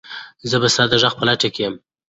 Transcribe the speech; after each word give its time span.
زه 0.49 0.57
به 0.61 0.67
ستا 0.73 0.83
د 0.89 0.93
غږ 1.01 1.13
په 1.19 1.23
لټه 1.29 1.49
کې 1.53 1.61
یم. 1.65 1.75